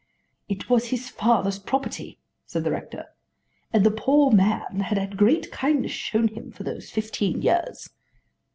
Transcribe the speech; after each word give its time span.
"It 0.49 0.67
was 0.67 0.87
his 0.87 1.09
father's 1.09 1.59
property," 1.59 2.17
said 2.47 2.63
the 2.63 2.71
rector, 2.71 3.05
"and 3.71 3.85
the 3.85 3.91
poor 3.91 4.31
man 4.31 4.79
had 4.79 4.97
had 4.97 5.15
great 5.15 5.51
kindness 5.51 5.91
shown 5.91 6.29
him 6.29 6.51
for 6.51 6.63
those 6.63 6.89
fifteen 6.89 7.43
years." 7.43 7.87